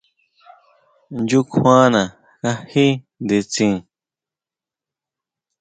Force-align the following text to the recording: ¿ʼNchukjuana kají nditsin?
¿ʼNchukjuana 1.17 2.01
kají 2.43 2.85
nditsin? 3.25 3.73